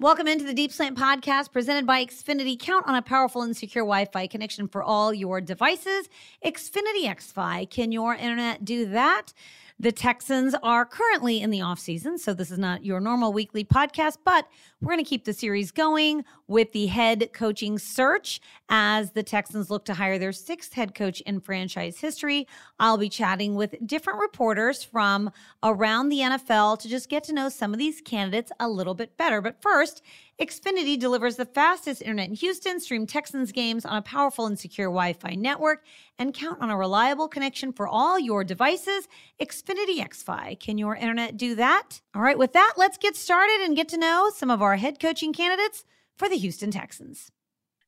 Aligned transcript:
Welcome 0.00 0.26
into 0.26 0.44
the 0.44 0.54
Deep 0.54 0.72
Slant 0.72 0.98
podcast 0.98 1.52
presented 1.52 1.86
by 1.86 2.04
Xfinity. 2.04 2.58
Count 2.58 2.88
on 2.88 2.96
a 2.96 3.02
powerful 3.02 3.42
and 3.42 3.56
secure 3.56 3.84
Wi 3.84 4.06
Fi 4.06 4.26
connection 4.26 4.66
for 4.66 4.82
all 4.82 5.14
your 5.14 5.40
devices. 5.40 6.08
Xfinity 6.44 7.04
XFi. 7.04 7.70
Can 7.70 7.92
your 7.92 8.14
internet 8.14 8.64
do 8.64 8.86
that? 8.86 9.32
The 9.78 9.92
Texans 9.92 10.54
are 10.62 10.84
currently 10.84 11.40
in 11.40 11.50
the 11.50 11.60
offseason, 11.60 12.18
so 12.18 12.34
this 12.34 12.50
is 12.50 12.58
not 12.58 12.84
your 12.84 13.00
normal 13.00 13.32
weekly 13.32 13.64
podcast, 13.64 14.18
but 14.24 14.46
we're 14.80 14.92
going 14.92 15.04
to 15.04 15.08
keep 15.08 15.24
the 15.24 15.32
series 15.32 15.70
going 15.70 16.24
with 16.46 16.72
the 16.72 16.86
head 16.86 17.30
coaching 17.32 17.78
search 17.78 18.40
as 18.68 19.12
the 19.12 19.22
Texans 19.22 19.70
look 19.70 19.84
to 19.86 19.94
hire 19.94 20.18
their 20.18 20.32
sixth 20.32 20.74
head 20.74 20.94
coach 20.94 21.20
in 21.22 21.40
franchise 21.40 21.98
history. 21.98 22.46
I'll 22.78 22.98
be 22.98 23.08
chatting 23.08 23.54
with 23.54 23.74
different 23.86 24.20
reporters 24.20 24.84
from 24.84 25.30
around 25.62 26.10
the 26.10 26.18
NFL 26.18 26.78
to 26.80 26.88
just 26.88 27.08
get 27.08 27.24
to 27.24 27.32
know 27.32 27.48
some 27.48 27.72
of 27.72 27.78
these 27.78 28.00
candidates 28.00 28.52
a 28.60 28.68
little 28.68 28.94
bit 28.94 29.16
better. 29.16 29.40
But 29.40 29.62
first, 29.62 30.02
Xfinity 30.40 30.98
delivers 30.98 31.36
the 31.36 31.44
fastest 31.44 32.00
internet 32.02 32.28
in 32.28 32.34
Houston. 32.34 32.80
Stream 32.80 33.06
Texans 33.06 33.52
games 33.52 33.84
on 33.84 33.98
a 33.98 34.02
powerful 34.02 34.46
and 34.46 34.58
secure 34.58 34.88
Wi 34.88 35.12
Fi 35.12 35.34
network 35.34 35.84
and 36.18 36.34
count 36.34 36.60
on 36.60 36.70
a 36.70 36.76
reliable 36.76 37.28
connection 37.28 37.72
for 37.72 37.86
all 37.86 38.18
your 38.18 38.42
devices. 38.42 39.08
Xfinity 39.40 39.98
XFi. 39.98 40.58
Can 40.58 40.78
your 40.78 40.96
internet 40.96 41.36
do 41.36 41.54
that? 41.56 42.00
All 42.14 42.22
right, 42.22 42.38
with 42.38 42.54
that, 42.54 42.74
let's 42.76 42.98
get 42.98 43.14
started 43.14 43.60
and 43.64 43.76
get 43.76 43.88
to 43.90 43.98
know 43.98 44.30
some 44.34 44.50
of 44.50 44.62
our 44.62 44.76
head 44.76 44.98
coaching 44.98 45.32
candidates 45.32 45.84
for 46.16 46.28
the 46.28 46.36
Houston 46.36 46.70
Texans. 46.70 47.30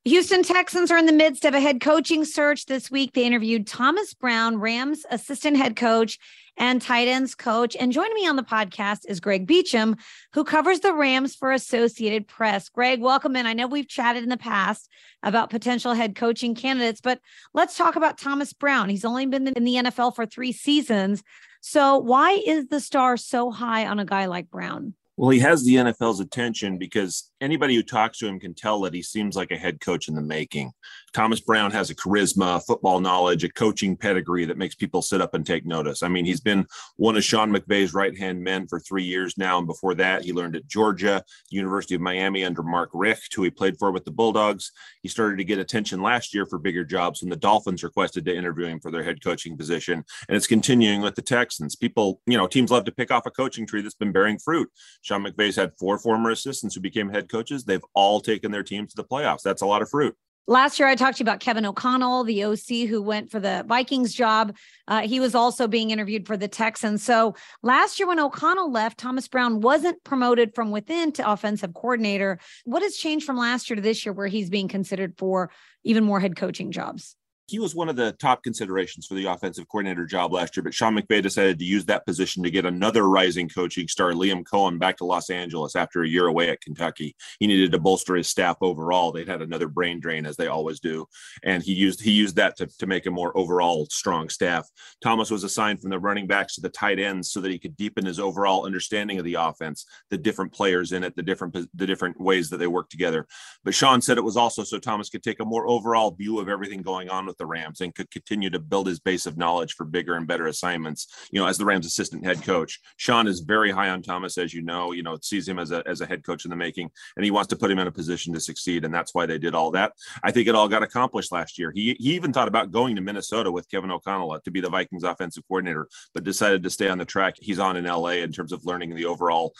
Houston 0.07 0.43
Texans 0.43 0.91
are 0.91 0.99
in 0.99 1.07
the 1.07 1.15
midst 1.15 1.47
of 1.47 1.55
a 1.55 1.61
head 1.61 1.81
coaching 1.81 2.27
search 2.27 2.67
this 2.67 2.91
week. 2.91 3.15
They 3.15 3.25
interviewed 3.25 3.67
Thomas 3.67 4.13
Brown, 4.13 4.61
Rams 4.61 5.07
assistant 5.11 5.57
head 5.57 5.77
coach, 5.77 6.19
and 6.59 6.83
tight 6.83 7.09
ends 7.09 7.35
coach. 7.35 7.75
And 7.75 7.91
joining 7.91 8.13
me 8.13 8.29
on 8.29 8.37
the 8.37 8.43
podcast 8.43 9.07
is 9.09 9.19
Greg 9.19 9.47
Beacham, 9.47 9.97
who 10.35 10.45
covers 10.45 10.81
the 10.81 10.93
Rams 10.93 11.35
for 11.35 11.53
Associated 11.53 12.29
Press. 12.29 12.69
Greg, 12.69 13.01
welcome 13.01 13.35
in. 13.35 13.47
I 13.47 13.55
know 13.55 13.67
we've 13.67 13.89
chatted 13.89 14.23
in 14.23 14.29
the 14.29 14.37
past 14.37 14.91
about 15.23 15.49
potential 15.49 15.95
head 15.95 16.15
coaching 16.15 16.55
candidates, 16.55 17.01
but 17.01 17.19
let's 17.55 17.75
talk 17.75 17.97
about 17.97 18.19
Thomas 18.19 18.53
Brown. 18.53 18.91
He's 18.91 19.07
only 19.07 19.25
been 19.25 19.49
in 19.49 19.65
the 19.65 19.77
NFL 19.77 20.15
for 20.15 20.27
three 20.27 20.53
seasons. 20.53 21.23
So, 21.63 21.97
why 21.97 22.43
is 22.45 22.67
the 22.67 22.81
star 22.81 23.17
so 23.17 23.51
high 23.51 23.87
on 23.87 23.99
a 23.99 24.05
guy 24.05 24.27
like 24.27 24.51
Brown? 24.51 24.93
Well, 25.17 25.31
he 25.31 25.39
has 25.41 25.65
the 25.65 25.77
NFL's 25.77 26.19
attention 26.19 26.77
because 26.77 27.31
anybody 27.41 27.77
who 27.77 27.85
talks 27.85 28.19
to 28.19 28.27
him 28.27 28.41
can 28.41 28.53
tell 28.53 28.81
that 28.81 28.95
he 28.95 29.03
seems 29.03 29.37
like 29.37 29.53
a 29.53 29.57
head 29.57 29.81
coach 29.81 30.09
in 30.09 30.17
the 30.17 30.21
making. 30.21 30.73
Thomas 31.13 31.39
Brown 31.39 31.71
has 31.71 31.89
a 31.89 31.95
charisma, 31.95 32.61
football 32.67 32.99
knowledge, 32.99 33.45
a 33.45 33.49
coaching 33.53 33.97
pedigree 33.97 34.45
that 34.47 34.59
makes 34.59 34.75
people 34.75 35.03
sit 35.03 35.21
up 35.21 35.35
and 35.35 35.47
take 35.47 35.65
notice. 35.65 36.03
I 36.03 36.09
mean, 36.09 36.25
he's 36.25 36.41
been 36.41 36.67
one 36.97 37.17
of 37.17 37.23
Sean 37.23 37.55
McVay's 37.55 37.95
right 37.95 38.19
hand 38.19 38.43
men 38.43 38.67
for 38.67 38.81
three 38.81 39.05
years 39.05 39.39
now. 39.39 39.59
And 39.59 39.69
before 39.69 39.95
that, 39.95 40.25
he 40.25 40.33
learned 40.33 40.57
at 40.57 40.67
Georgia, 40.67 41.23
University 41.49 41.95
of 41.95 42.01
Miami 42.01 42.45
under 42.45 42.65
Mark 42.65 42.91
Richt, 42.93 43.35
who 43.37 43.45
he 43.45 43.51
played 43.51 43.79
for 43.79 43.93
with 43.93 44.05
the 44.05 44.11
Bulldogs. 44.11 44.73
He 45.03 45.09
started 45.09 45.37
to 45.37 45.45
get 45.45 45.61
attention 45.61 46.03
last 46.03 46.35
year 46.35 46.47
for 46.47 46.59
bigger 46.59 46.85
jobs 46.85 47.23
when 47.23 47.31
the 47.31 47.37
Dolphins 47.37 47.85
requested 47.85 48.25
to 48.25 48.37
interview 48.37 48.67
him 48.67 48.81
for 48.81 48.91
their 48.91 49.05
head 49.05 49.23
coaching 49.23 49.57
position. 49.57 50.05
And 50.29 50.37
it's 50.37 50.49
continuing 50.49 51.03
with 51.03 51.15
the 51.15 51.23
Texans. 51.23 51.77
People, 51.77 52.21
you 52.27 52.37
know, 52.37 52.49
teams 52.49 52.73
love 52.73 52.85
to 52.87 52.93
pick 52.93 53.13
off 53.13 53.27
a 53.27 53.31
coaching 53.31 53.65
tree 53.65 53.83
that's 53.83 53.95
been 53.95 54.11
bearing 54.11 54.41
fruit. 54.41 54.69
Sean 55.05 55.23
McVay's 55.23 55.55
had 55.55 55.77
four 55.79 55.99
former 55.99 56.31
assistants 56.31 56.75
who 56.75 56.81
became 56.81 57.11
head 57.11 57.29
coaches. 57.29 57.65
They've 57.65 57.85
all 57.93 58.21
taken 58.21 58.51
their 58.51 58.63
teams 58.63 58.95
to 58.95 58.97
the 58.97 59.05
playoffs. 59.05 59.43
That's 59.43 59.61
a 59.61 59.67
lot 59.67 59.83
of 59.83 59.91
fruit. 59.91 60.17
Last 60.47 60.79
year, 60.79 60.89
I 60.89 60.95
talked 60.95 61.19
to 61.19 61.21
you 61.23 61.25
about 61.25 61.41
Kevin 61.41 61.67
O'Connell, 61.67 62.25
the 62.25 62.45
OC 62.45 62.89
who 62.89 63.03
went 63.03 63.31
for 63.31 63.39
the 63.39 63.65
Vikings 63.67 64.15
job. 64.15 64.57
Uh, 64.89 65.07
he 65.07 65.21
was 65.21 65.35
also 65.35 65.69
being 65.69 65.91
interviewed 65.91 66.27
for 66.27 66.39
the 66.39 66.49
Texans. 66.49 67.03
So 67.03 67.35
last 67.63 67.99
year, 67.99 68.07
when 68.07 68.21
O'Connell 68.21 68.71
left, 68.71 68.99
Thomas 68.99 69.29
Brown 69.29 69.61
wasn't 69.61 70.03
promoted 70.05 70.55
from 70.55 70.71
within 70.71 71.13
to 71.13 71.31
offensive 71.31 71.75
coordinator. 71.75 72.39
What 72.65 72.83
has 72.83 72.97
changed 72.97 73.27
from 73.27 73.37
last 73.37 73.69
year 73.69 73.77
to 73.77 73.83
this 73.83 74.05
year 74.05 74.13
where 74.15 74.27
he's 74.27 74.51
being 74.51 74.69
considered 74.69 75.15
for 75.19 75.51
even 75.83 76.05
more 76.05 76.21
head 76.21 76.37
coaching 76.37 76.73
jobs? 76.73 77.17
He 77.47 77.59
was 77.59 77.75
one 77.75 77.91
of 77.91 77.97
the 77.97 78.13
top 78.13 78.43
considerations 78.43 79.07
for 79.07 79.15
the 79.15 79.27
offensive 79.27 79.69
coordinator 79.69 80.07
job 80.07 80.33
last 80.33 80.57
year, 80.57 80.65
but 80.65 80.73
Sean 80.73 80.97
McVay 80.97 81.23
decided 81.23 81.59
to 81.59 81.65
use 81.65 81.85
that 81.85 82.07
position 82.07 82.43
to 82.43 82.51
get 82.51 82.65
another 82.65 83.07
rising 83.07 83.51
coaching 83.51 83.87
star, 83.87 84.13
Liam 84.13 84.45
Coen, 84.45 84.79
back 84.79 84.97
to 84.97 85.05
Los 85.05 85.29
Angeles 85.29 85.77
after 85.77 86.03
a 86.03 86.09
year 86.09 86.27
away 86.27 86.49
at 86.49 86.63
Kentucky. 86.63 87.15
He 87.41 87.47
needed 87.47 87.71
to 87.73 87.79
bolster 87.79 88.15
his 88.15 88.29
staff 88.29 88.57
overall. 88.63 89.13
They'd 89.13 89.29
had 89.29 89.43
another 89.43 89.69
brain 89.69 90.01
drain, 90.01 90.25
as 90.25 90.37
they 90.37 90.47
always 90.47 90.81
do, 90.81 91.07
and 91.43 91.63
he 91.63 91.75
used 91.75 92.01
he 92.01 92.13
used 92.13 92.37
that 92.37 92.57
to, 92.57 92.67
to 92.79 92.87
make 92.87 93.05
a 93.05 93.11
more 93.11 93.37
overall 93.37 93.87
strong 93.91 94.31
staff. 94.31 94.67
Thomas 95.03 95.31
was 95.31 95.45
assigned 95.45 95.83
from 95.83 95.91
the 95.91 95.99
running 95.99 96.27
backs 96.27 96.55
to 96.55 96.63
the 96.63 96.71
tight 96.71 96.99
ends 96.99 97.31
so 97.31 97.43
that 97.43 97.51
he 97.51 97.59
could 97.59 97.77
deepen 97.77 98.07
his 98.07 98.19
overall 98.19 98.65
understanding 98.65 99.19
of 99.19 99.25
the 99.27 99.35
offense, 99.35 99.85
the 100.09 100.17
different 100.17 100.53
players 100.53 100.93
in 100.93 101.05
it, 101.05 101.15
the 101.15 101.23
different 101.23 101.55
the 101.75 101.87
different 101.87 102.19
ways 102.19 102.49
that 102.49 102.57
they 102.57 102.67
work 102.67 102.89
together. 102.89 103.27
But 103.65 103.75
Sean 103.75 104.01
said 104.01 104.17
it 104.17 104.25
was 104.25 104.39
also 104.39 104.65
so 104.65 104.79
Thomas 104.79 105.11
could 105.11 105.23
take 105.23 105.41
a 105.41 105.45
more 105.45 105.69
overall 105.69 106.11
view 106.11 106.39
of 106.39 106.49
everything 106.49 106.81
going 106.81 107.11
on 107.11 107.27
with 107.27 107.34
the 107.39 107.47
Rams 107.47 107.81
and 107.81 107.95
could 107.95 108.11
continue 108.11 108.51
to 108.51 108.59
build 108.59 108.87
his 108.87 109.01
base 109.01 109.27
of 109.27 109.37
knowledge 109.37 109.75
for 109.75 109.85
bigger 109.85 110.15
and 110.15 110.27
better 110.27 110.47
assignments. 110.47 111.29
You 111.31 111.41
know, 111.41 111.47
as 111.47 111.59
the 111.59 111.65
Rams 111.65 111.87
assistant 111.87 112.25
head 112.25 112.43
coach, 112.43 112.81
Sean 112.97 113.27
is 113.27 113.41
very 113.41 113.71
high 113.71 113.91
on 113.91 114.03
Thomas, 114.03 114.39
as 114.39 114.53
you 114.55 114.63
know. 114.63 114.93
You 114.93 115.03
know, 115.03 115.19
sees 115.23 115.49
him 115.49 115.59
as 115.59 115.71
a 115.71 115.83
as 115.87 116.01
a 116.01 116.07
head 116.07 116.25
coach 116.25 116.45
in 116.45 116.51
the 116.51 116.57
making, 116.57 116.91
and 117.17 117.25
he 117.25 117.31
wants 117.31 117.49
to 117.49 117.57
put 117.57 117.71
him 117.71 117.79
in 117.79 117.87
a 117.87 117.93
position 117.93 118.33
to 118.35 118.41
succeed, 118.41 118.85
and 118.85 118.93
that's 118.93 119.15
why 119.15 119.27
they 119.27 119.39
did 119.39 119.55
all 119.55 119.71
that. 119.73 119.93
I 120.23 120.31
think 120.31 120.49
it 120.49 120.55
all 120.55 120.69
got 120.69 120.83
accomplished 120.83 121.33
last 121.33 121.59
year. 121.59 121.73
He 121.75 121.97
he 121.99 122.15
even 122.15 122.33
thought 122.33 122.49
about 122.49 122.71
going 122.71 122.97
to 122.97 123.03
Minnesota 123.03 123.51
with 123.51 123.69
Kevin 123.71 123.91
O'Connell 123.91 124.39
to 124.41 124.51
be 124.51 124.61
the 124.61 124.71
Vikings 124.71 125.05
offensive 125.05 125.45
coordinator, 125.49 125.89
but 126.13 126.25
decided 126.25 126.63
to 126.63 126.71
stay 126.71 126.89
on 126.89 126.99
the 126.99 127.05
track 127.05 127.35
he's 127.41 127.59
on 127.59 127.77
in 127.77 127.85
LA 127.85 128.23
in 128.25 128.33
terms 128.33 128.53
of 128.53 128.65
learning 128.65 128.95
the 128.95 129.05
overall 129.05 129.55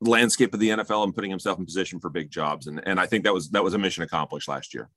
landscape 0.00 0.52
of 0.52 0.60
the 0.60 0.70
NFL 0.70 1.04
and 1.04 1.14
putting 1.14 1.30
himself 1.30 1.58
in 1.58 1.64
position 1.64 2.00
for 2.00 2.10
big 2.10 2.30
jobs. 2.30 2.66
And, 2.66 2.82
and 2.86 3.00
I 3.00 3.06
think 3.06 3.24
that 3.24 3.34
was 3.34 3.50
that 3.50 3.64
was 3.64 3.74
a 3.74 3.78
mission 3.78 4.02
accomplished 4.02 4.48
last 4.48 4.74
year. 4.74 4.90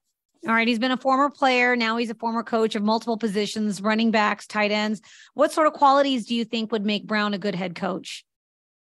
All 0.48 0.54
right. 0.54 0.68
He's 0.68 0.80
been 0.80 0.92
a 0.92 0.98
former 0.98 1.30
player. 1.30 1.76
Now 1.76 1.98
he's 1.98 2.10
a 2.10 2.16
former 2.16 2.44
coach 2.44 2.76
of 2.76 2.84
multiple 2.84 3.18
positions, 3.18 3.82
running 3.82 4.10
backs, 4.10 4.48
tight 4.48 4.72
ends. 4.72 5.02
What 5.34 5.52
sort 5.52 5.68
of 5.68 5.74
qualities 5.74 6.26
do 6.26 6.36
you 6.36 6.46
think 6.46 6.72
would 6.72 6.86
make 6.86 7.06
Brown 7.06 7.34
a 7.34 7.38
good 7.38 7.56
head 7.56 7.76
coach? 7.76 8.24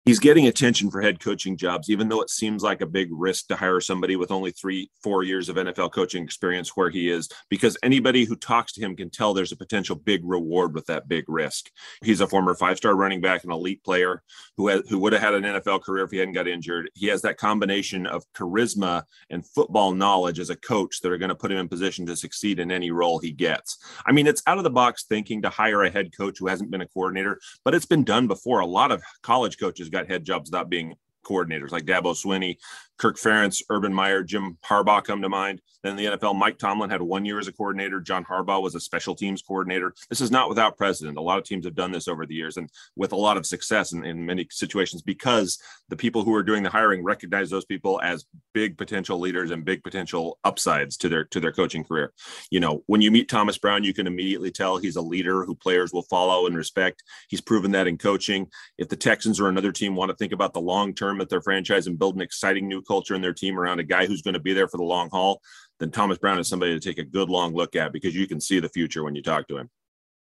He's 0.06 0.20
getting 0.20 0.48
attention 0.48 0.92
for 0.92 1.02
head 1.02 1.20
coaching 1.20 1.58
jobs, 1.58 1.90
even 1.90 2.08
though 2.08 2.22
it 2.22 2.30
seems 2.30 2.62
like 2.62 2.82
a 2.82 2.86
big 2.86 3.10
risk 3.12 3.48
to 3.48 3.56
hire 3.56 3.82
somebody 3.82 4.16
with 4.16 4.32
only 4.32 4.52
three, 4.52 4.90
four 5.02 5.24
years 5.24 5.50
of 5.50 5.56
NFL 5.56 5.92
coaching 5.92 6.24
experience 6.24 6.76
where 6.76 6.92
he 6.92 7.10
is, 7.10 7.28
because 7.50 7.78
anybody 7.82 8.24
who 8.24 8.36
talks 8.36 8.72
to 8.74 8.82
him 8.82 8.96
can 8.96 9.10
tell 9.10 9.34
there's 9.34 9.52
a 9.52 9.58
potential 9.58 9.96
big 9.96 10.22
reward 10.24 10.76
with 10.76 10.86
that 10.86 11.08
big 11.08 11.26
risk. 11.28 11.72
He's 12.04 12.22
a 12.22 12.28
former 12.28 12.54
five-star 12.54 12.96
running 12.96 13.20
back, 13.20 13.44
an 13.44 13.52
elite 13.52 13.84
player 13.84 14.22
who 14.58 14.68
has, 14.68 14.84
who 14.90 15.00
would 15.00 15.14
have 15.14 15.22
had 15.22 15.34
an 15.34 15.44
NFL 15.44 15.82
career 15.82 16.06
if 16.06 16.12
he 16.12 16.18
hadn't 16.18 16.34
got 16.36 16.48
injured. 16.48 16.92
He 16.94 17.08
has 17.08 17.24
that 17.24 17.38
combination 17.38 18.06
of 18.06 18.24
charisma 18.34 19.04
and 19.32 19.46
football 19.46 19.92
knowledge 19.92 20.40
as 20.40 20.52
a 20.52 20.56
coach 20.56 21.02
that 21.02 21.12
are 21.12 21.18
going 21.18 21.30
to 21.30 21.36
put 21.36 21.52
him 21.52 21.58
in 21.58 21.68
position 21.68 22.06
to 22.06 22.16
succeed 22.16 22.60
in 22.60 22.72
any 22.72 22.92
role 22.92 23.18
he 23.18 23.32
gets. 23.32 23.80
I 24.06 24.12
mean, 24.12 24.28
it's 24.28 24.44
out 24.46 24.60
of 24.60 24.64
the 24.64 24.70
box 24.70 25.06
thinking 25.06 25.42
to 25.42 25.50
hire 25.50 25.84
a 25.84 25.90
head 25.90 26.16
coach 26.16 26.38
who 26.38 26.48
hasn't 26.48 26.70
been 26.70 26.82
a 26.82 26.88
coordinator, 26.88 27.40
but 27.64 27.74
it's 27.74 27.86
been 27.88 28.04
done 28.04 28.28
before. 28.28 28.60
A 28.60 28.68
lot 28.68 28.92
of 28.92 29.02
college 29.24 29.58
coaches 29.58 29.90
got 29.96 30.08
head 30.08 30.24
jobs 30.24 30.52
not 30.52 30.70
being 30.70 30.96
coordinators 31.26 31.72
like 31.72 31.86
Dabo 31.86 32.14
Swinney, 32.14 32.58
Kirk 32.98 33.18
Ferentz, 33.18 33.62
Urban 33.70 33.94
Meyer, 33.94 34.24
Jim 34.24 34.58
Harbaugh 34.66 35.04
come 35.04 35.22
to 35.22 35.30
mind. 35.30 35.62
Then 35.84 35.96
the 35.96 36.06
NFL, 36.06 36.36
Mike 36.36 36.58
Tomlin 36.58 36.90
had 36.90 37.02
one 37.02 37.26
year 37.26 37.38
as 37.38 37.48
a 37.48 37.54
coordinator. 37.54 38.00
John 38.00 38.26
Harbaugh 38.26 38.62
was 38.62 38.74
a 38.74 38.80
special 38.80 39.14
teams 39.14 39.42
coordinator. 39.42 39.94
This 40.10 40.22
is 40.22 40.32
not 40.32 40.50
without 40.50 40.78
precedent. 40.78 41.18
A 41.18 41.22
lot 41.22 41.38
of 41.38 41.44
teams 41.44 41.66
have 41.66 41.76
done 41.76 41.92
this 41.92 42.08
over 42.08 42.26
the 42.26 42.34
years 42.34 42.58
and 42.58 42.70
with 42.96 43.12
a 43.12 43.18
lot 43.18 43.38
of 43.38 43.46
success 43.46 43.92
in, 43.92 44.04
in 44.04 44.26
many 44.26 44.48
situations 44.50 45.04
because 45.04 45.60
the 45.90 45.96
people 45.96 46.24
who 46.24 46.34
are 46.34 46.42
doing 46.42 46.64
the 46.64 46.70
hiring 46.70 47.04
recognize 47.04 47.50
those 47.50 47.66
people 47.66 48.02
as 48.02 48.26
big 48.54 48.78
potential 48.78 49.20
leaders 49.20 49.52
and 49.52 49.66
big 49.66 49.84
potential 49.84 50.40
upsides 50.44 50.98
to 50.98 51.10
their 51.10 51.26
to 51.26 51.40
their 51.40 51.52
coaching 51.52 51.84
career. 51.84 52.14
You 52.50 52.62
know, 52.62 52.84
when 52.88 53.02
you 53.02 53.12
meet 53.12 53.30
Thomas 53.30 53.58
Brown, 53.58 53.84
you 53.84 53.94
can 53.94 54.08
immediately 54.08 54.50
tell 54.50 54.78
he's 54.78 54.96
a 54.96 55.02
leader 55.02 55.46
who 55.46 55.54
players 55.54 55.94
will 55.94 56.04
follow 56.04 56.48
and 56.48 56.58
respect. 56.58 57.04
He's 57.30 57.42
proven 57.42 57.72
that 57.72 57.88
in 57.88 57.98
coaching. 57.98 58.48
If 58.78 58.90
the 58.90 58.96
Texans 58.96 59.40
or 59.40 59.50
another 59.50 59.72
team 59.72 59.96
want 59.96 60.10
to 60.10 60.18
think 60.18 60.32
about 60.32 60.54
the 60.54 60.62
long 60.62 60.96
term 60.96 61.22
of 61.22 61.30
their 61.30 61.42
franchise 61.42 61.86
and 61.86 62.00
build 62.00 62.16
an 62.16 62.22
exciting 62.22 62.68
new 62.68 62.82
culture 62.88 63.16
in 63.16 63.22
their 63.22 63.34
team 63.34 63.60
around 63.60 63.80
a 63.80 63.84
guy 63.84 64.06
who's 64.06 64.22
going 64.22 64.34
to 64.34 64.40
be 64.40 64.54
there 64.54 64.68
for 64.68 64.78
the 64.78 64.84
long 64.84 65.10
haul, 65.10 65.42
then 65.80 65.92
Thomas 65.92 66.18
Brown 66.18 66.40
is 66.40 66.48
somebody 66.48 66.74
to 66.74 66.80
take 66.80 66.98
a 66.98 67.04
good 67.04 67.30
long 67.30 67.54
look 67.54 67.76
at 67.76 67.92
because 67.92 68.16
you 68.16 68.28
can 68.28 68.40
see 68.40 68.60
the 68.60 68.70
future 68.70 69.04
when 69.04 69.16
you 69.16 69.22
talk 69.22 69.48
to 69.48 69.58
him. 69.58 69.70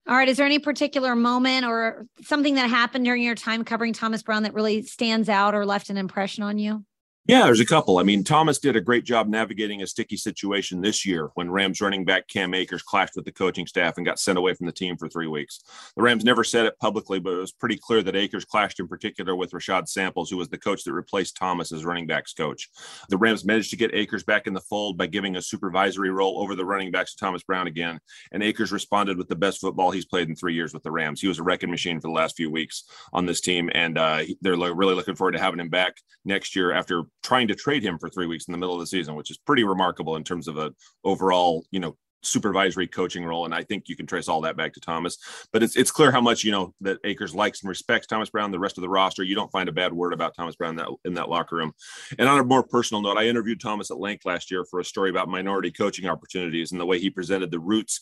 All 0.07 0.15
right. 0.15 0.29
Is 0.29 0.37
there 0.37 0.45
any 0.45 0.59
particular 0.59 1.15
moment 1.15 1.65
or 1.65 2.05
something 2.21 2.55
that 2.55 2.69
happened 2.69 3.03
during 3.03 3.23
your 3.23 3.35
time 3.35 3.65
covering 3.65 3.91
Thomas 3.91 4.23
Brown 4.23 4.43
that 4.43 4.53
really 4.53 4.81
stands 4.83 5.27
out 5.27 5.53
or 5.53 5.65
left 5.65 5.89
an 5.89 5.97
impression 5.97 6.43
on 6.43 6.57
you? 6.57 6.85
Yeah, 7.27 7.43
there's 7.43 7.59
a 7.59 7.65
couple. 7.65 7.97
I 7.97 8.03
mean, 8.03 8.23
Thomas 8.23 8.57
did 8.57 8.77
a 8.77 8.81
great 8.81 9.03
job 9.03 9.27
navigating 9.27 9.81
a 9.81 9.87
sticky 9.87 10.15
situation 10.15 10.79
this 10.79 11.05
year 11.05 11.29
when 11.33 11.51
Rams 11.51 11.81
running 11.81 12.05
back 12.05 12.29
Cam 12.29 12.53
Akers 12.53 12.81
clashed 12.81 13.17
with 13.17 13.25
the 13.25 13.33
coaching 13.33 13.67
staff 13.67 13.97
and 13.97 14.05
got 14.05 14.17
sent 14.17 14.37
away 14.37 14.53
from 14.53 14.65
the 14.65 14.71
team 14.71 14.95
for 14.95 15.09
three 15.09 15.27
weeks. 15.27 15.59
The 15.97 16.03
Rams 16.03 16.23
never 16.23 16.45
said 16.45 16.65
it 16.65 16.79
publicly, 16.79 17.19
but 17.19 17.33
it 17.33 17.39
was 17.39 17.51
pretty 17.51 17.77
clear 17.81 18.01
that 18.01 18.15
Akers 18.15 18.45
clashed 18.45 18.79
in 18.79 18.87
particular 18.87 19.35
with 19.35 19.51
Rashad 19.51 19.89
Samples, 19.89 20.29
who 20.29 20.37
was 20.37 20.47
the 20.47 20.57
coach 20.57 20.85
that 20.85 20.93
replaced 20.93 21.35
Thomas 21.35 21.73
as 21.73 21.83
running 21.83 22.07
backs 22.07 22.31
coach. 22.31 22.69
The 23.09 23.17
Rams 23.17 23.43
managed 23.43 23.71
to 23.71 23.75
get 23.75 23.93
Akers 23.93 24.23
back 24.23 24.47
in 24.47 24.53
the 24.53 24.61
fold 24.61 24.97
by 24.97 25.07
giving 25.07 25.35
a 25.35 25.41
supervisory 25.41 26.11
role 26.11 26.41
over 26.41 26.55
the 26.55 26.63
running 26.63 26.91
backs 26.91 27.13
to 27.13 27.19
Thomas 27.19 27.43
Brown 27.43 27.67
again. 27.67 27.99
And 28.31 28.41
Akers 28.41 28.71
responded 28.71 29.17
with 29.17 29.27
the 29.27 29.35
best 29.35 29.59
football 29.59 29.91
he's 29.91 30.05
played 30.05 30.29
in 30.29 30.35
three 30.37 30.53
years 30.53 30.73
with 30.73 30.83
the 30.83 30.91
Rams. 30.91 31.19
He 31.19 31.27
was 31.27 31.39
a 31.39 31.43
wrecking 31.43 31.71
machine 31.71 31.99
for 31.99 32.07
the 32.07 32.13
last 32.13 32.37
few 32.37 32.49
weeks 32.49 32.85
on 33.11 33.25
this 33.25 33.41
team, 33.41 33.69
and 33.73 33.97
uh, 33.97 34.23
they're 34.39 34.55
really 34.55 34.95
looking 34.95 35.15
forward 35.15 35.33
to 35.33 35.41
having 35.41 35.59
him 35.59 35.67
back 35.67 35.95
next 36.23 36.55
year 36.55 36.71
after 36.71 37.03
trying 37.27 37.47
to 37.49 37.55
trade 37.55 37.83
him 37.83 37.99
for 37.99 38.09
three 38.09 38.25
weeks 38.25 38.47
in 38.47 38.53
the 38.53 38.57
middle 38.57 38.73
of 38.73 38.79
the 38.79 38.87
season, 38.87 39.13
which 39.13 39.29
is 39.29 39.37
pretty 39.37 39.65
remarkable 39.65 40.15
in 40.15 40.23
terms 40.23 40.47
of 40.47 40.57
a 40.57 40.71
overall, 41.03 41.65
you 41.71 41.79
know, 41.79 41.97
supervisory 42.21 42.87
coaching 42.87 43.23
role. 43.25 43.45
And 43.45 43.53
I 43.53 43.63
think 43.63 43.87
you 43.87 43.95
can 43.95 44.05
trace 44.05 44.27
all 44.27 44.41
that 44.41 44.57
back 44.57 44.73
to 44.73 44.79
Thomas. 44.79 45.17
But 45.51 45.63
it's 45.63 45.75
it's 45.75 45.91
clear 45.91 46.11
how 46.11 46.21
much 46.21 46.43
you 46.43 46.51
know 46.51 46.73
that 46.81 46.99
Akers 47.03 47.35
likes 47.35 47.61
and 47.61 47.69
respects 47.69 48.07
Thomas 48.07 48.29
Brown. 48.29 48.51
The 48.51 48.59
rest 48.59 48.77
of 48.77 48.81
the 48.81 48.89
roster, 48.89 49.23
you 49.23 49.35
don't 49.35 49.51
find 49.51 49.69
a 49.69 49.73
bad 49.73 49.93
word 49.93 50.13
about 50.13 50.35
Thomas 50.35 50.55
Brown 50.55 50.71
in 50.71 50.75
that 50.77 50.89
in 51.05 51.13
that 51.15 51.29
locker 51.29 51.55
room. 51.55 51.73
And 52.17 52.27
on 52.27 52.39
a 52.39 52.43
more 52.43 52.63
personal 52.63 53.01
note, 53.01 53.17
I 53.17 53.27
interviewed 53.27 53.61
Thomas 53.61 53.91
at 53.91 53.99
length 53.99 54.25
last 54.25 54.51
year 54.51 54.65
for 54.65 54.79
a 54.79 54.85
story 54.85 55.09
about 55.09 55.29
minority 55.29 55.71
coaching 55.71 56.07
opportunities 56.07 56.71
and 56.71 56.81
the 56.81 56.85
way 56.85 56.99
he 56.99 57.09
presented 57.09 57.51
the 57.51 57.59
roots 57.59 57.99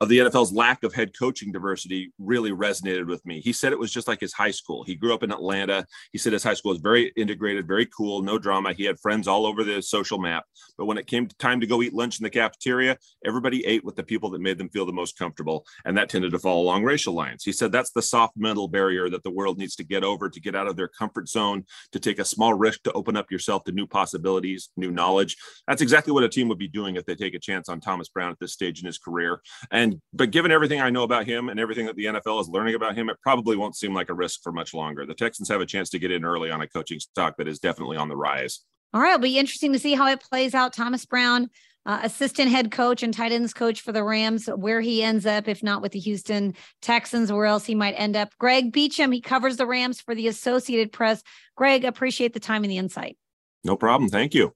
of 0.00 0.08
the 0.08 0.18
NFL's 0.18 0.52
lack 0.52 0.84
of 0.84 0.94
head 0.94 1.16
coaching 1.18 1.50
diversity 1.50 2.12
really 2.18 2.52
resonated 2.52 3.06
with 3.06 3.24
me. 3.26 3.40
He 3.40 3.52
said 3.52 3.72
it 3.72 3.78
was 3.78 3.92
just 3.92 4.06
like 4.06 4.20
his 4.20 4.32
high 4.32 4.52
school. 4.52 4.84
He 4.84 4.94
grew 4.94 5.12
up 5.12 5.24
in 5.24 5.32
Atlanta. 5.32 5.84
He 6.12 6.18
said 6.18 6.32
his 6.32 6.44
high 6.44 6.54
school 6.54 6.70
was 6.70 6.80
very 6.80 7.12
integrated, 7.16 7.66
very 7.66 7.86
cool, 7.86 8.22
no 8.22 8.38
drama. 8.38 8.72
He 8.72 8.84
had 8.84 9.00
friends 9.00 9.26
all 9.26 9.44
over 9.44 9.64
the 9.64 9.82
social 9.82 10.18
map. 10.18 10.44
But 10.76 10.86
when 10.86 10.98
it 10.98 11.08
came 11.08 11.26
time 11.26 11.60
to 11.60 11.66
go 11.66 11.82
eat 11.82 11.94
lunch 11.94 12.20
in 12.20 12.24
the 12.24 12.30
cafeteria, 12.30 12.96
everybody 13.24 13.57
ate 13.64 13.84
with 13.84 13.96
the 13.96 14.02
people 14.02 14.30
that 14.30 14.40
made 14.40 14.58
them 14.58 14.68
feel 14.68 14.86
the 14.86 14.92
most 14.92 15.18
comfortable. 15.18 15.66
And 15.84 15.96
that 15.96 16.08
tended 16.08 16.32
to 16.32 16.38
fall 16.38 16.62
along 16.62 16.84
racial 16.84 17.14
lines. 17.14 17.42
He 17.42 17.52
said 17.52 17.72
that's 17.72 17.90
the 17.90 18.02
soft 18.02 18.36
mental 18.36 18.68
barrier 18.68 19.10
that 19.10 19.24
the 19.24 19.30
world 19.30 19.58
needs 19.58 19.74
to 19.76 19.84
get 19.84 20.04
over 20.04 20.30
to 20.30 20.40
get 20.40 20.54
out 20.54 20.68
of 20.68 20.76
their 20.76 20.88
comfort 20.88 21.28
zone, 21.28 21.64
to 21.92 21.98
take 21.98 22.18
a 22.18 22.24
small 22.24 22.54
risk 22.54 22.82
to 22.84 22.92
open 22.92 23.16
up 23.16 23.30
yourself 23.30 23.64
to 23.64 23.72
new 23.72 23.86
possibilities, 23.86 24.70
new 24.76 24.90
knowledge. 24.90 25.36
That's 25.66 25.82
exactly 25.82 26.12
what 26.12 26.24
a 26.24 26.28
team 26.28 26.48
would 26.48 26.58
be 26.58 26.68
doing 26.68 26.96
if 26.96 27.04
they 27.04 27.14
take 27.14 27.34
a 27.34 27.40
chance 27.40 27.68
on 27.68 27.80
Thomas 27.80 28.08
Brown 28.08 28.30
at 28.30 28.38
this 28.38 28.52
stage 28.52 28.80
in 28.80 28.86
his 28.86 28.98
career. 28.98 29.40
And 29.70 29.88
and 29.88 30.00
but 30.12 30.30
given 30.30 30.50
everything 30.50 30.80
I 30.80 30.90
know 30.90 31.02
about 31.02 31.26
him 31.26 31.48
and 31.48 31.58
everything 31.58 31.86
that 31.86 31.96
the 31.96 32.06
NFL 32.06 32.40
is 32.40 32.48
learning 32.48 32.74
about 32.74 32.96
him, 32.96 33.08
it 33.08 33.16
probably 33.22 33.56
won't 33.56 33.76
seem 33.76 33.94
like 33.94 34.10
a 34.10 34.14
risk 34.14 34.42
for 34.42 34.52
much 34.52 34.74
longer. 34.74 35.06
The 35.06 35.14
Texans 35.14 35.48
have 35.48 35.60
a 35.60 35.66
chance 35.66 35.90
to 35.90 35.98
get 35.98 36.10
in 36.10 36.24
early 36.24 36.50
on 36.50 36.60
a 36.60 36.68
coaching 36.68 37.00
stock 37.00 37.36
that 37.38 37.48
is 37.48 37.58
definitely 37.58 37.96
on 37.96 38.08
the 38.08 38.16
rise. 38.16 38.60
All 38.92 39.00
right, 39.00 39.10
it'll 39.10 39.20
be 39.20 39.38
interesting 39.38 39.72
to 39.72 39.78
see 39.78 39.94
how 39.94 40.08
it 40.08 40.20
plays 40.20 40.54
out. 40.54 40.72
Thomas 40.72 41.04
Brown, 41.04 41.50
uh, 41.86 42.00
assistant 42.02 42.50
head 42.50 42.70
coach 42.70 43.02
and 43.02 43.14
tight 43.14 43.32
ends 43.32 43.54
coach 43.54 43.80
for 43.80 43.92
the 43.92 44.04
Rams, 44.04 44.46
where 44.46 44.80
he 44.80 45.02
ends 45.02 45.26
up, 45.26 45.48
if 45.48 45.62
not 45.62 45.82
with 45.82 45.92
the 45.92 46.00
Houston 46.00 46.54
Texans, 46.82 47.32
where 47.32 47.46
else 47.46 47.64
he 47.64 47.74
might 47.74 47.92
end 47.92 48.16
up. 48.16 48.36
Greg 48.38 48.72
Beacham, 48.72 49.12
he 49.12 49.20
covers 49.20 49.56
the 49.56 49.66
Rams 49.66 50.00
for 50.00 50.14
the 50.14 50.28
Associated 50.28 50.92
Press. 50.92 51.22
Greg, 51.56 51.84
appreciate 51.84 52.34
the 52.34 52.40
time 52.40 52.64
and 52.64 52.70
the 52.70 52.78
insight. 52.78 53.16
No 53.64 53.76
problem. 53.76 54.10
Thank 54.10 54.34
you. 54.34 54.52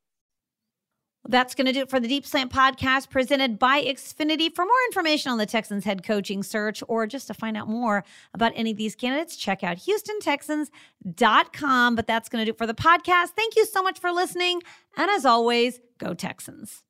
That's 1.29 1.55
going 1.55 1.67
to 1.67 1.73
do 1.73 1.83
it 1.83 1.91
for 1.91 2.01
the 2.01 2.09
Deep 2.09 2.27
Slant 2.27 2.51
podcast 2.51 3.09
presented 3.09 3.57
by 3.57 3.81
Xfinity. 3.81 4.53
For 4.53 4.65
more 4.65 4.75
information 4.89 5.31
on 5.31 5.39
the 5.39 5.47
Texans 5.47 5.85
head 5.85 6.03
coaching 6.03 6.43
search 6.43 6.83
or 6.89 7.07
just 7.07 7.29
to 7.29 7.35
find 7.35 7.57
out 7.57 7.69
more 7.69 8.03
about 8.35 8.51
any 8.57 8.73
of 8.73 8.77
these 8.77 8.97
candidates, 8.97 9.37
check 9.37 9.63
out 9.63 9.77
HoustonTexans.com. 9.77 11.95
But 11.95 12.09
that's 12.09 12.29
going 12.29 12.45
to 12.45 12.47
do 12.47 12.51
it 12.51 12.59
for 12.59 12.67
the 12.67 12.75
podcast. 12.75 13.29
Thank 13.37 13.55
you 13.55 13.65
so 13.67 13.85
much 13.85 14.01
for 14.01 14.11
listening. 14.11 14.63
And 14.97 15.09
as 15.11 15.25
always, 15.25 15.79
go 15.99 16.13
Texans. 16.13 16.83